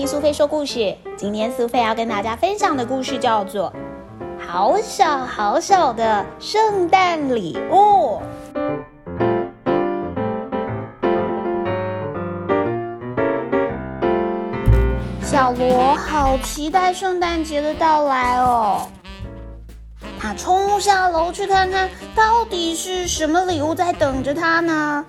[0.00, 0.96] 听苏菲说故事。
[1.14, 3.70] 今天苏菲要跟大家分享的故事叫做
[4.48, 8.18] 《好小好小的圣诞礼物》。
[15.22, 18.88] 小罗好期待圣诞节的到来哦！
[20.18, 25.04] 他冲下楼去看看到底是什么礼物在等着他呢？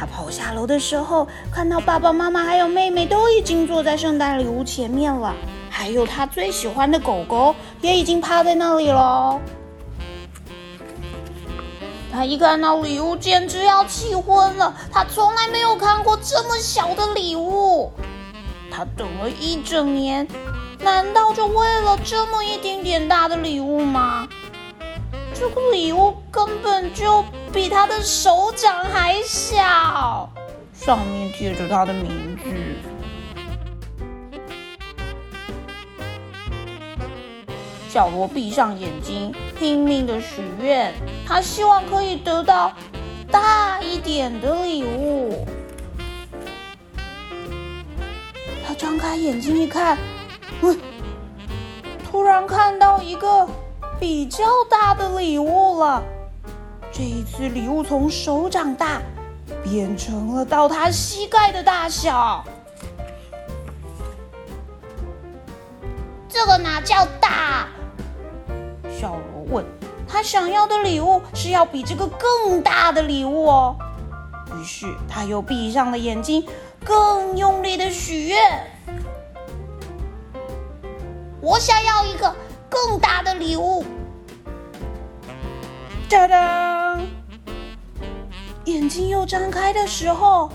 [0.00, 5.34] 他跑下楼的时候，看到爸爸妈妈还有妹妹都已经坐在圣诞礼物前面了，
[5.68, 9.38] 还有他最喜欢的狗狗也已经趴在那里了。
[12.10, 14.74] 他一看到礼物，简直要气昏了。
[14.90, 17.92] 他从来没有看过这么小的礼物，
[18.70, 20.26] 他等了一整年，
[20.78, 24.26] 难道就为了这么一丁点大的礼物吗？
[25.40, 30.28] 这个礼物根本就比他的手掌还小，
[30.74, 32.44] 上面贴着他的名字。
[37.88, 40.92] 小罗闭上眼睛，拼命的许愿，
[41.26, 42.70] 他希望可以得到
[43.30, 45.46] 大一点的礼物。
[48.68, 49.96] 他张开眼睛一看，
[50.60, 50.76] 喂，
[52.04, 53.48] 突然看到一个。
[54.00, 56.02] 比较大的礼物了，
[56.90, 59.02] 这一次礼物从手掌大
[59.62, 62.42] 变成了到他膝盖的大小。
[66.26, 67.68] 这个哪叫大？
[68.98, 69.64] 小罗问。
[70.08, 73.76] 他想要的礼物是要比这个更大的礼物哦。
[74.56, 76.44] 于是他又闭上了眼睛，
[76.84, 78.66] 更用力的许愿。
[81.42, 82.34] 我想要一个。
[82.70, 83.84] 更大的礼物，
[86.08, 87.00] 哒当！
[88.64, 90.48] 眼睛又张开的时候，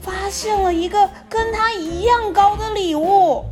[0.00, 3.44] 发现了一个跟他一样高的礼物。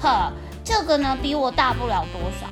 [0.00, 2.46] 呵，这个呢比我大不了多少，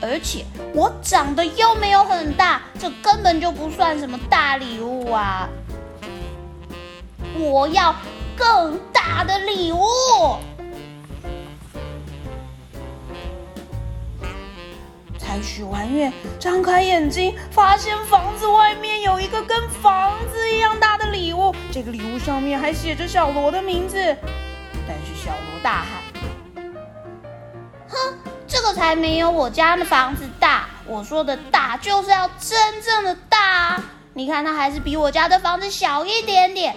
[0.00, 5.48] 而且我长得又没有很大，这根本就不算什么大礼物啊！
[7.36, 7.92] 我要
[8.36, 9.84] 更大的礼物。
[15.42, 21.54] 许完愿，张开眼睛，发现房子外面有一个跟房子一样大的礼物。
[21.72, 23.96] 这个礼物上面还写着小罗的名字。
[24.86, 26.64] 但是小罗大喊
[27.88, 27.96] ：“哼，
[28.46, 30.68] 这个才没有我家的房子大！
[30.86, 33.82] 我说的大就是要真正的大。
[34.12, 36.76] 你看，它还是比我家的房子小一点点。”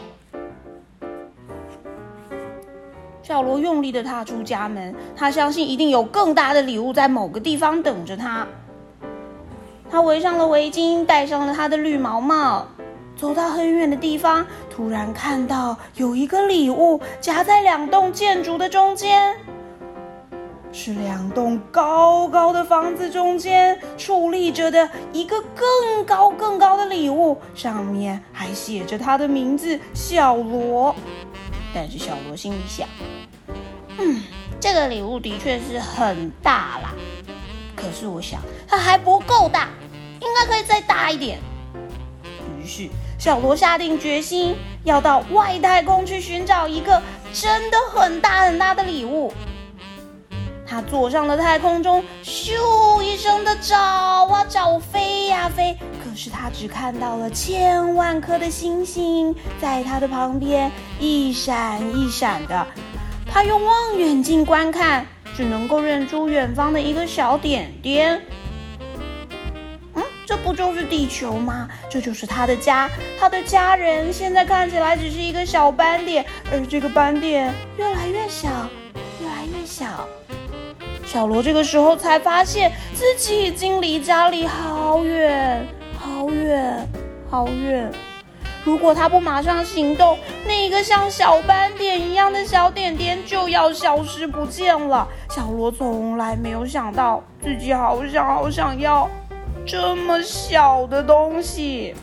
[3.28, 8.48] 小罗用力的踏出家门，他相信一定有更大的礼物在某个地方等着他。
[9.92, 12.66] 他围上了围巾，戴上了他的绿毛帽，
[13.18, 19.36] 走到很远的地方，突然看到有一个礼物夹在两栋建筑的中间，
[20.72, 30.96] 是两栋高高的房子中间矗立着的一个更高更高的礼物，上面还写着他的名字——小罗。
[31.80, 32.88] 但是小罗心里想
[34.00, 34.24] ：“嗯，
[34.60, 36.92] 这个礼物的确是很大啦，
[37.76, 39.70] 可是我想它还不够大，
[40.20, 41.38] 应该可以再大一点。”
[42.60, 42.90] 于是
[43.20, 44.56] 小罗下定决心
[44.86, 47.00] 要到外太空去寻找一个
[47.32, 49.32] 真的很大很大的礼物。
[50.70, 55.78] 他坐上了太空中，咻一声的找啊找，飞呀飞。
[56.04, 60.70] 可是他只看到了千万颗的星星，在他的旁边
[61.00, 62.68] 一闪一闪的。
[63.26, 68.22] 他用望远镜观看，只能够认出远方的一个小点点。
[69.94, 71.70] 嗯，这不就是地球吗？
[71.90, 72.90] 这就是他的家，
[73.20, 74.12] 他的家人。
[74.12, 78.50] 现在看起来只是一个小斑点，而这个斑点越来越小，
[79.22, 80.08] 越来越小。
[81.08, 85.66] 小罗这个时候才发现自己已经离家里好远。
[85.98, 86.88] 好远，
[87.30, 87.90] 好远！
[88.66, 95.08] 如果他不马上行动，那个像小斑点一样的小点点就要消失不见了。
[95.30, 99.10] 小罗从来没有想到自己好想好想要
[99.66, 101.96] 这么小的东西。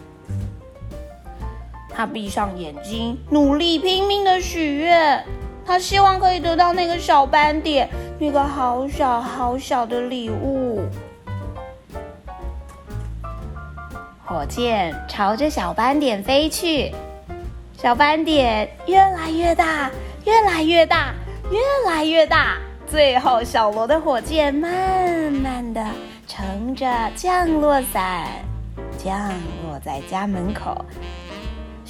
[1.90, 5.24] 他闭上眼睛，努力拼命的许愿，
[5.66, 7.88] 他希望可以得到那个小斑点，
[8.18, 10.82] 那个好小好小的礼物。
[14.24, 16.92] 火箭朝着小斑点飞去，
[17.76, 19.90] 小斑点越来越大，
[20.24, 21.14] 越来越大，
[21.50, 22.56] 越来越大。
[22.86, 25.84] 最后，小罗的火箭慢慢的
[26.26, 28.26] 乘着降落伞
[28.96, 29.30] 降
[29.64, 30.84] 落在家门口。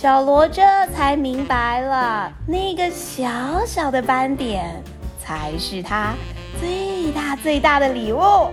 [0.04, 0.62] 小罗这
[0.94, 3.26] 才明白了，那个小
[3.64, 4.70] 小的斑点
[5.18, 6.12] 才是他
[6.60, 8.50] 最大最大的礼物。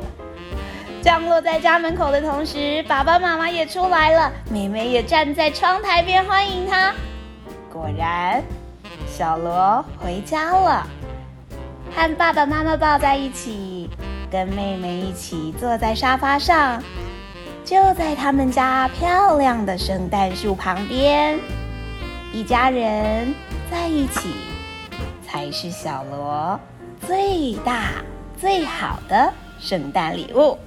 [1.01, 6.93] 降落在家门口的同时，爸爸妈妈也出来了，妹妹也站在窗台边欢迎他。
[7.69, 8.41] 果然，
[9.05, 10.87] 小罗回家了，
[11.93, 13.89] 和爸爸妈妈抱在一起，
[14.31, 16.81] 跟妹妹一起坐在沙发上。
[17.63, 21.39] 就在他们家漂亮的圣诞树旁边，
[22.33, 23.33] 一家人
[23.69, 24.33] 在一起，
[25.25, 26.59] 才是小罗
[27.05, 27.91] 最大
[28.39, 30.57] 最好的圣诞礼物。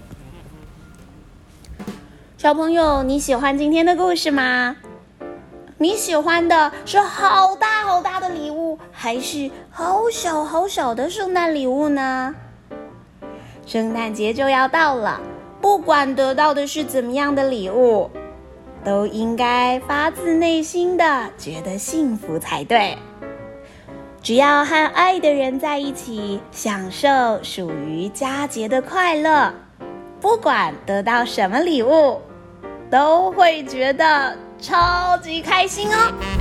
[2.38, 4.76] 小朋友，你喜欢今天的故事吗？
[5.76, 12.34] 你喜欢的是好大好大的礼物，还是好小好小的圣诞礼物呢？
[13.66, 15.20] 圣诞节就要到了。
[15.74, 18.08] 不管得到的是怎么样的礼物，
[18.84, 22.96] 都应该发自内心的觉得幸福才对。
[24.22, 27.08] 只要和爱的人在一起，享受
[27.42, 29.52] 属于佳节的快乐，
[30.20, 32.22] 不管得到什么礼物，
[32.88, 36.33] 都会觉得超级开心哦。